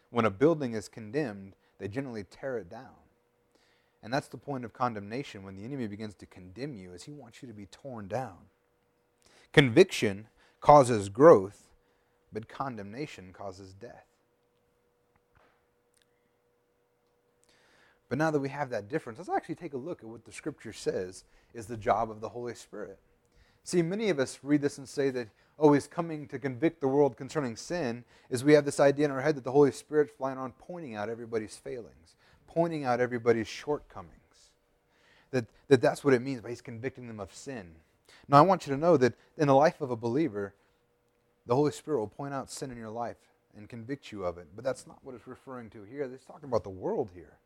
[0.09, 2.95] When a building is condemned, they generally tear it down.
[4.01, 7.11] And that's the point of condemnation when the enemy begins to condemn you is he
[7.11, 8.37] wants you to be torn down.
[9.51, 10.27] Conviction
[10.61, 11.69] causes growth,
[12.31, 14.05] but condemnation causes death.
[18.07, 20.31] But now that we have that difference, let's actually take a look at what the
[20.31, 22.99] scripture says is the job of the Holy Spirit.
[23.63, 25.27] See, many of us read this and say that,
[25.67, 29.21] he's coming to convict the world concerning sin, is we have this idea in our
[29.21, 32.15] head that the Holy Spirit's flying on pointing out everybody's failings,
[32.47, 34.13] pointing out everybody's shortcomings.
[35.31, 37.75] that, that that's what it means by he's convicting them of sin.
[38.27, 40.53] Now, I want you to know that in the life of a believer,
[41.45, 43.17] the Holy Spirit will point out sin in your life
[43.57, 44.47] and convict you of it.
[44.55, 46.03] But that's not what it's referring to here.
[46.03, 47.37] It's talking about the world here.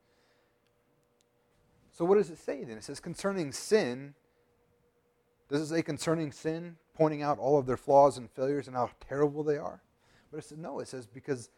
[1.94, 2.78] So, what does it say then?
[2.78, 4.14] It says concerning sin.
[5.50, 8.90] Does it say concerning sin, pointing out all of their flaws and failures and how
[9.08, 9.82] terrible they are?
[10.32, 11.50] But it says, no, it says because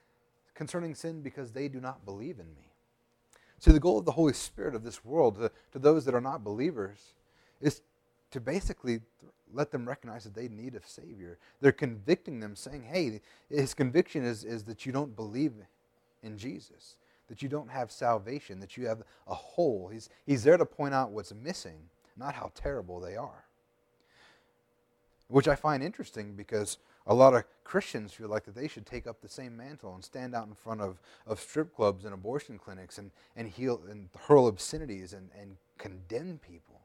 [0.54, 2.72] concerning sin, because they do not believe in me.
[3.60, 6.22] See, the goal of the Holy Spirit of this world to, to those that are
[6.22, 7.14] not believers
[7.62, 7.82] is
[8.32, 9.00] to basically
[9.54, 11.38] let them recognize that they need a Savior.
[11.62, 15.54] They're convicting them, saying, hey, his conviction is, is that you don't believe
[16.22, 19.90] in Jesus, that you don't have salvation, that you have a hole.
[19.92, 21.78] He's, he's there to point out what's missing,
[22.18, 23.46] not how terrible they are.
[25.28, 29.08] Which I find interesting because a lot of Christians feel like that they should take
[29.08, 32.60] up the same mantle and stand out in front of, of strip clubs and abortion
[32.60, 36.82] clinics and, and heal and hurl obscenities and, and condemn people.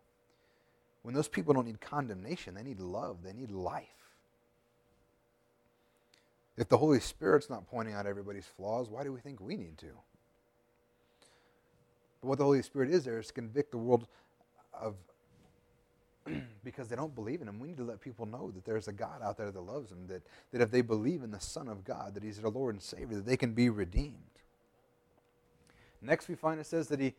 [1.03, 3.87] When those people don't need condemnation, they need love, they need life.
[6.57, 9.79] If the Holy Spirit's not pointing out everybody's flaws, why do we think we need
[9.79, 9.87] to?
[12.21, 14.07] But what the Holy Spirit is there is to convict the world
[14.75, 14.95] of
[16.65, 17.59] because they don't believe in him.
[17.59, 20.07] We need to let people know that there's a God out there that loves them,
[20.09, 22.83] that, that if they believe in the Son of God, that he's their Lord and
[22.83, 24.17] Savior, that they can be redeemed.
[26.03, 27.15] Next we find it says that he,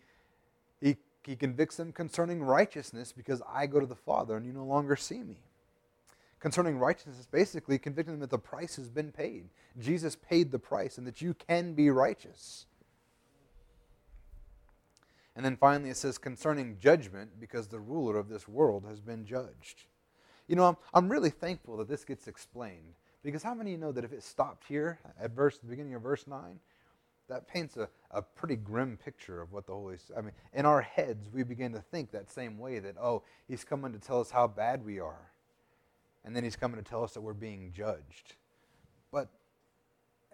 [0.82, 4.66] he he convicts them concerning righteousness because I go to the Father and you no
[4.66, 5.38] longer see me.
[6.40, 9.50] Concerning righteousness, basically convicting them that the price has been paid.
[9.80, 12.66] Jesus paid the price and that you can be righteous.
[15.36, 19.26] And then finally it says concerning judgment because the ruler of this world has been
[19.26, 19.86] judged.
[20.48, 23.86] You know, I'm, I'm really thankful that this gets explained because how many of you
[23.86, 26.60] know that if it stopped here at verse, the beginning of verse 9,
[27.30, 30.82] that paints a, a pretty grim picture of what the Holy I mean, in our
[30.82, 34.32] heads, we begin to think that same way that, oh, he's coming to tell us
[34.32, 35.32] how bad we are.
[36.26, 38.36] And then he's coming to tell us that we're being judged.
[39.12, 39.30] But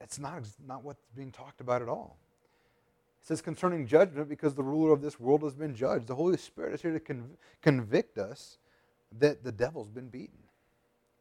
[0.02, 2.18] it's not, not what's being talked about at all.
[3.22, 6.08] It says concerning judgment because the ruler of this world has been judged.
[6.08, 8.58] The Holy Spirit is here to conv- convict us
[9.20, 10.44] that the devil's been beaten,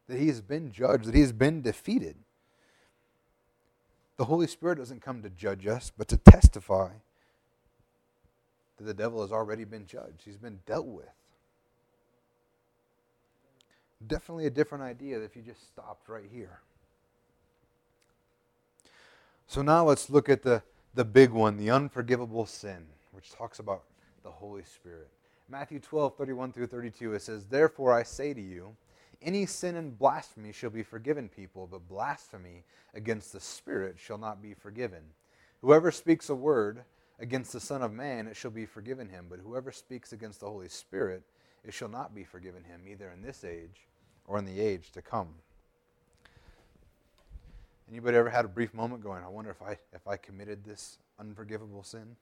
[0.07, 2.15] that he has been judged, that he has been defeated.
[4.17, 6.89] The Holy Spirit doesn't come to judge us, but to testify
[8.77, 10.23] that the devil has already been judged.
[10.25, 11.09] He's been dealt with.
[14.05, 16.59] Definitely a different idea if you just stopped right here.
[19.47, 20.61] So now let's look at the,
[20.93, 23.83] the big one, the unforgivable sin, which talks about
[24.23, 25.09] the Holy Spirit.
[25.49, 28.75] Matthew 12, 31 through 32, it says, Therefore I say to you,
[29.21, 34.41] any sin and blasphemy shall be forgiven people, but blasphemy against the Spirit shall not
[34.41, 35.01] be forgiven.
[35.61, 36.83] Whoever speaks a word
[37.19, 39.25] against the Son of Man, it shall be forgiven him.
[39.29, 41.23] But whoever speaks against the Holy Spirit,
[41.63, 43.87] it shall not be forgiven him, either in this age
[44.25, 45.29] or in the age to come.
[47.89, 50.97] Anybody ever had a brief moment going, I wonder if I, if I committed this
[51.19, 52.15] unforgivable sin?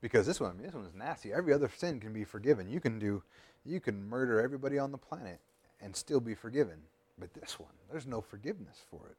[0.00, 1.32] Because this one, this one is nasty.
[1.32, 2.70] Every other sin can be forgiven.
[2.70, 3.22] You can do,
[3.66, 5.40] you can murder everybody on the planet
[5.80, 6.78] and still be forgiven.
[7.18, 9.16] But this one, there's no forgiveness for it.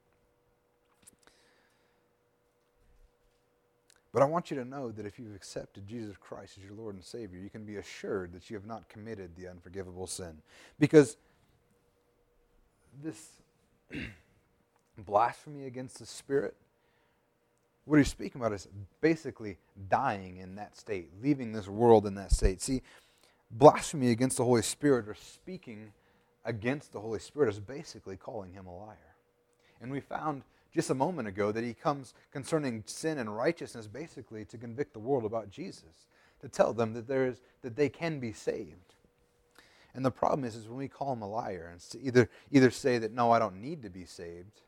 [4.13, 6.95] But I want you to know that if you've accepted Jesus Christ as your Lord
[6.95, 10.41] and Savior, you can be assured that you have not committed the unforgivable sin.
[10.79, 11.15] Because
[13.03, 13.29] this
[14.97, 16.55] blasphemy against the Spirit,
[17.85, 18.67] what he's speaking about is
[19.01, 19.57] basically
[19.89, 22.61] dying in that state, leaving this world in that state.
[22.61, 22.81] See,
[23.49, 25.91] blasphemy against the Holy Spirit or speaking
[26.45, 28.97] against the Holy Spirit is basically calling him a liar.
[29.81, 34.45] And we found just a moment ago that he comes concerning sin and righteousness basically
[34.45, 36.07] to convict the world about Jesus,
[36.39, 38.95] to tell them that there is that they can be saved.
[39.93, 42.97] And the problem is, is when we call him a liar and either either say
[42.97, 44.61] that no, I don't need to be saved,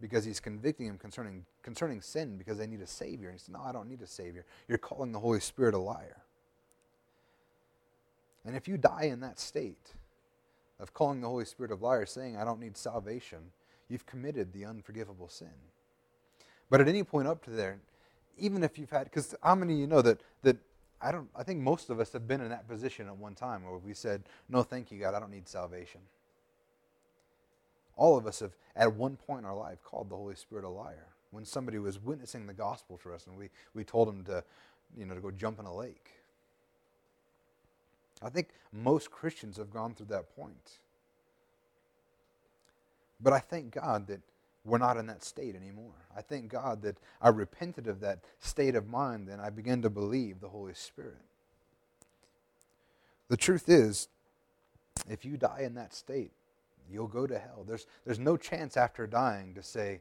[0.00, 3.28] because he's convicting him concerning, concerning sin because they need a Savior.
[3.28, 4.44] And he said, No, I don't need a Savior.
[4.68, 6.18] You're calling the Holy Spirit a liar.
[8.44, 9.94] And if you die in that state
[10.78, 13.38] of calling the Holy Spirit a liar, saying, I don't need salvation,
[13.88, 15.48] you've committed the unforgivable sin.
[16.70, 17.78] But at any point up to there,
[18.38, 20.58] even if you've had, because how many of you know that, that
[21.00, 23.64] I don't, I think most of us have been in that position at one time
[23.64, 26.00] where we said, No, thank you, God, I don't need salvation.
[27.96, 30.68] All of us have, at one point in our life, called the Holy Spirit a
[30.68, 31.08] liar.
[31.30, 34.44] When somebody was witnessing the gospel to us and we, we told them to,
[34.96, 36.12] you know, to go jump in a lake.
[38.22, 40.78] I think most Christians have gone through that point.
[43.20, 44.20] But I thank God that
[44.66, 45.94] we're not in that state anymore.
[46.16, 49.90] I thank God that I repented of that state of mind and I began to
[49.90, 51.22] believe the Holy Spirit.
[53.28, 54.08] The truth is,
[55.08, 56.32] if you die in that state,
[56.90, 57.64] you'll go to hell.
[57.66, 60.00] There's, there's no chance after dying to say,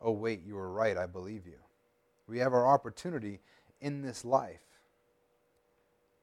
[0.00, 1.58] oh, wait, you were right, I believe you.
[2.26, 3.40] We have our opportunity
[3.80, 4.60] in this life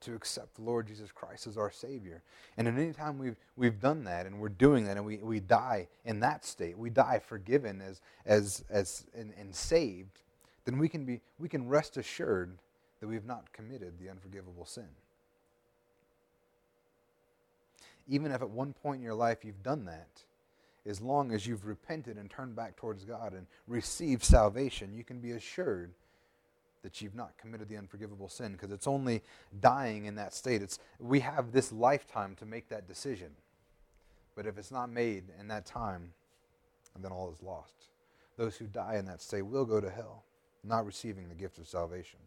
[0.03, 2.21] to accept the Lord Jesus Christ as our Savior.
[2.57, 5.39] And at any time we've, we've done that and we're doing that and we, we
[5.39, 10.19] die in that state, we die forgiven as, as, as, and, and saved,
[10.65, 12.57] then we can, be, we can rest assured
[12.99, 14.87] that we've not committed the unforgivable sin.
[18.07, 20.23] Even if at one point in your life you've done that,
[20.85, 25.19] as long as you've repented and turned back towards God and received salvation, you can
[25.19, 25.91] be assured
[26.83, 29.23] that you've not committed the unforgivable sin because it's only
[29.59, 30.61] dying in that state.
[30.61, 33.31] It's, we have this lifetime to make that decision.
[34.35, 36.13] But if it's not made in that time,
[36.99, 37.73] then all is lost.
[38.37, 40.23] Those who die in that state will go to hell,
[40.63, 42.19] not receiving the gift of salvation.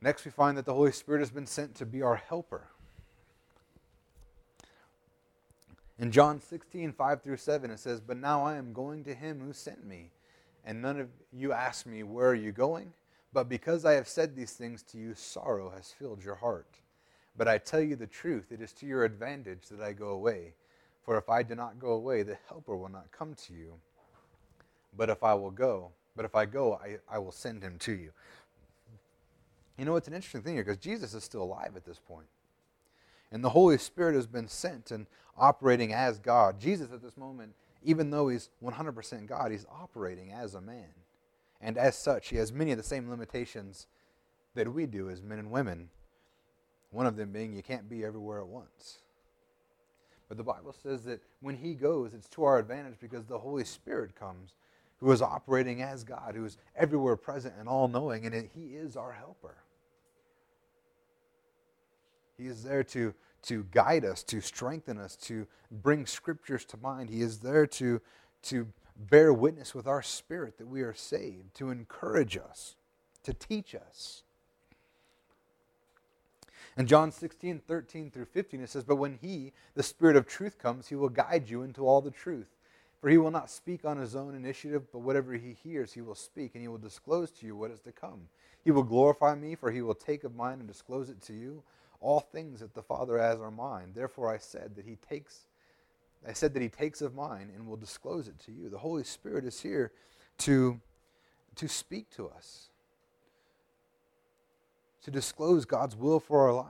[0.00, 2.68] Next, we find that the Holy Spirit has been sent to be our helper.
[5.98, 9.40] In John 16, 5 through 7, it says, But now I am going to him
[9.40, 10.10] who sent me
[10.64, 12.92] and none of you ask me, Where are you going?
[13.32, 16.78] But because I have said these things to you, sorrow has filled your heart.
[17.36, 20.54] But I tell you the truth, it is to your advantage that I go away.
[21.04, 23.74] For if I do not go away, the Helper will not come to you.
[24.96, 27.92] But if I will go, but if I go, I, I will send him to
[27.92, 28.12] you.
[29.76, 32.28] You know, it's an interesting thing here because Jesus is still alive at this point.
[33.32, 35.06] And the Holy Spirit has been sent and
[35.36, 36.60] operating as God.
[36.60, 37.52] Jesus at this moment
[37.84, 40.88] even though he's 100% God, he's operating as a man.
[41.60, 43.86] And as such, he has many of the same limitations
[44.54, 45.90] that we do as men and women.
[46.90, 48.98] One of them being you can't be everywhere at once.
[50.28, 53.64] But the Bible says that when he goes, it's to our advantage because the Holy
[53.64, 54.54] Spirit comes,
[55.00, 58.96] who is operating as God, who is everywhere present and all knowing, and he is
[58.96, 59.56] our helper.
[62.38, 63.14] He is there to
[63.44, 67.10] to guide us, to strengthen us, to bring scriptures to mind.
[67.10, 68.00] He is there to,
[68.44, 72.76] to bear witness with our spirit that we are saved, to encourage us,
[73.22, 74.22] to teach us.
[76.76, 80.58] In John 16, 13 through 15, it says, But when He, the Spirit of truth,
[80.58, 82.48] comes, He will guide you into all the truth.
[83.00, 86.16] For He will not speak on His own initiative, but whatever He hears, He will
[86.16, 88.28] speak, and He will disclose to you what is to come.
[88.64, 91.62] He will glorify me, for He will take of mine and disclose it to you.
[92.00, 93.92] All things that the Father has are mine.
[93.94, 95.46] Therefore I said that he takes
[96.26, 98.70] I said that he takes of mine and will disclose it to you.
[98.70, 99.92] The Holy Spirit is here
[100.38, 100.80] to,
[101.56, 102.70] to speak to us,
[105.02, 106.68] to disclose God's will for our life.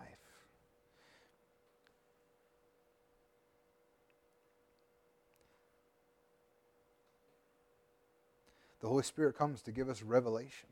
[8.80, 10.68] The Holy Spirit comes to give us revelation.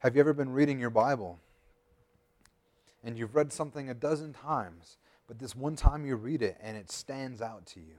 [0.00, 1.40] Have you ever been reading your Bible
[3.04, 4.96] and you've read something a dozen times,
[5.28, 7.98] but this one time you read it and it stands out to you.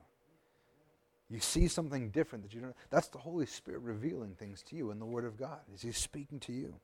[1.30, 2.76] You see something different that you don't.
[2.90, 5.60] That's the Holy Spirit revealing things to you in the Word of God.
[5.74, 6.76] Is He speaking to you?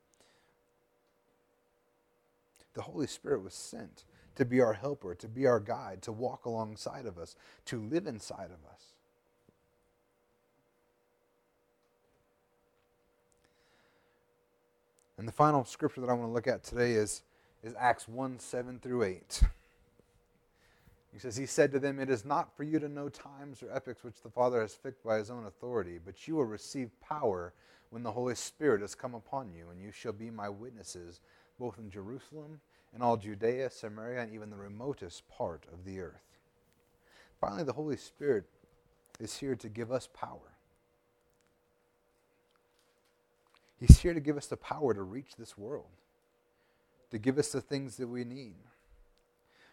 [2.74, 4.04] The Holy Spirit was sent
[4.36, 8.06] to be our helper, to be our guide, to walk alongside of us, to live
[8.06, 8.82] inside of us.
[15.18, 17.22] And the final scripture that I want to look at today is
[17.62, 19.42] is Acts 1 7 through 8.
[21.12, 23.70] He says, He said to them, It is not for you to know times or
[23.72, 27.52] epochs which the Father has fixed by his own authority, but you will receive power
[27.90, 31.20] when the Holy Spirit has come upon you, and you shall be my witnesses
[31.58, 32.60] both in Jerusalem
[32.94, 36.22] and all Judea, Samaria, and even the remotest part of the earth.
[37.40, 38.44] Finally, the Holy Spirit
[39.20, 40.56] is here to give us power.
[43.78, 46.01] He's here to give us the power to reach this world
[47.12, 48.56] to give us the things that we need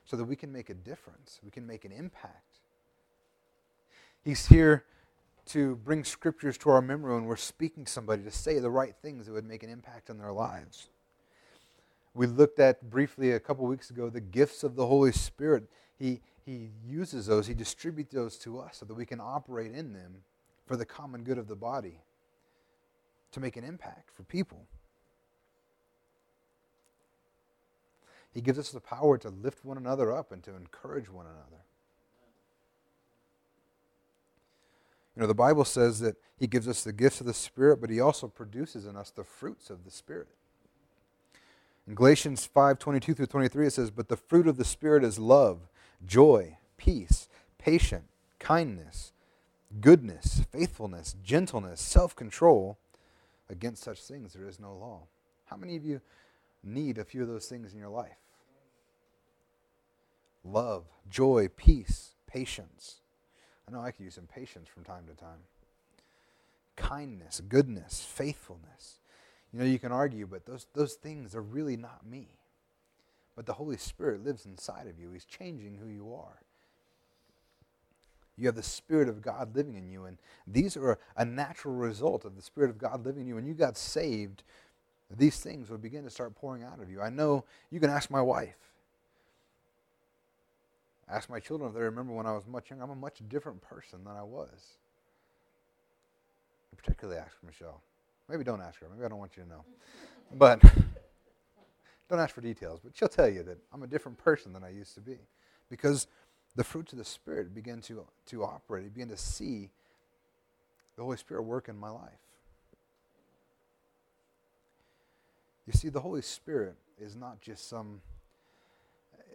[0.03, 2.59] so that we can make a difference, we can make an impact.
[4.25, 4.83] He's here
[5.47, 8.93] to bring scriptures to our memory when we're speaking to somebody to say the right
[9.01, 10.89] things that would make an impact on their lives.
[12.13, 15.63] We looked at briefly a couple weeks ago the gifts of the Holy Spirit.
[15.97, 19.93] He, he uses those, He distributes those to us so that we can operate in
[19.93, 20.17] them
[20.65, 22.01] for the common good of the body,
[23.31, 24.67] to make an impact for people.
[28.34, 31.63] He gives us the power to lift one another up and to encourage one another.
[35.15, 37.89] You know, the Bible says that He gives us the gifts of the Spirit, but
[37.89, 40.30] He also produces in us the fruits of the Spirit.
[41.88, 45.17] In Galatians 5 22 through 23, it says, But the fruit of the Spirit is
[45.17, 45.67] love,
[46.05, 47.27] joy, peace,
[47.57, 48.05] patience
[48.39, 49.11] kindness,
[49.80, 52.80] goodness, faithfulness, gentleness, self control.
[53.51, 55.07] Against such things there is no law.
[55.45, 56.01] How many of you
[56.64, 58.18] need a few of those things in your life?
[60.43, 63.01] Love, joy, peace, patience.
[63.68, 65.39] I know I could use some patience from time to time.
[66.76, 68.99] Kindness, goodness, faithfulness.
[69.51, 72.30] You know, you can argue, but those, those things are really not me.
[73.36, 75.12] But the Holy Spirit lives inside of you.
[75.12, 76.41] He's changing who you are.
[78.38, 80.05] You have the Spirit of God living in you.
[80.05, 83.36] And these are a natural result of the Spirit of God living in you.
[83.36, 84.43] When you got saved,
[85.18, 87.01] these things would begin to start pouring out of you.
[87.01, 88.57] I know you can ask my wife.
[91.10, 92.84] Ask my children if they remember when I was much younger.
[92.86, 94.78] I'm a much different person than I was.
[96.78, 97.82] particularly ask Michelle.
[98.30, 98.88] Maybe don't ask her.
[98.89, 99.66] Maybe I don't want you to know.
[100.32, 100.62] But
[102.10, 102.80] don't ask for details.
[102.84, 105.18] But she'll tell you that I'm a different person than I used to be.
[105.72, 106.05] Because
[106.55, 108.84] the fruits of the Spirit begin to, to operate.
[108.84, 109.72] You begin to see
[110.95, 112.20] the Holy Spirit work in my life.
[115.70, 118.01] You see, the Holy Spirit is not just some,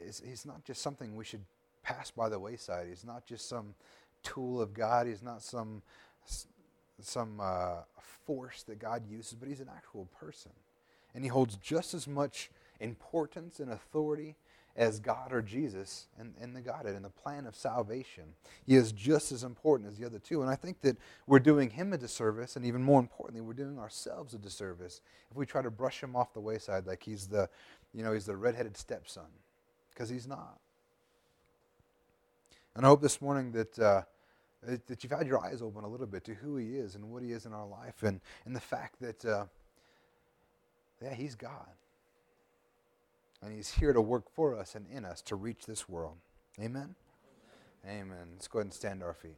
[0.05, 1.45] he's not just something we should
[1.85, 2.89] pass by the wayside.
[2.89, 3.77] He's not just some
[4.25, 5.07] tool of God.
[5.07, 5.81] He's not some,
[7.01, 7.83] some uh,
[8.27, 10.51] force that God uses, but he's an actual person.
[11.15, 14.35] And he holds just as much importance and authority
[14.77, 18.25] as God or Jesus and, the Godhead and the plan of salvation.
[18.67, 20.43] He is just as important as the other two.
[20.43, 20.97] And I think that
[21.27, 25.01] we're doing him a disservice, and even more importantly, we're doing ourselves a disservice
[25.31, 27.49] if we try to brush him off the wayside like he's the,
[27.93, 29.31] you know, he's the redheaded stepson,
[29.91, 30.59] because he's not.
[32.75, 34.03] And I hope this morning that, uh,
[34.67, 37.23] that you've had your eyes open a little bit to who he is and what
[37.23, 39.45] he is in our life and, and the fact that, uh,
[41.01, 41.69] yeah, he's God.
[43.45, 46.17] And He's here to work for us and in us to reach this world.
[46.59, 46.95] Amen?
[47.87, 48.29] Amen.
[48.33, 49.37] Let's go ahead and stand to our feet.